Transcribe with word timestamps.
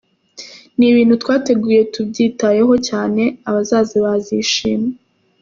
Ni 0.77 0.85
ibintu 0.91 1.13
twateguye 1.21 1.79
tubyitayeho 1.93 2.73
cyane, 2.87 3.23
abazaza 3.49 3.95
bazishima. 4.05 4.89